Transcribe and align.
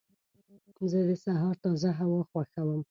زه 0.91 0.99
د 1.09 1.11
سهار 1.25 1.55
تازه 1.63 1.89
هوا 1.99 2.21
خوښوم. 2.29 2.79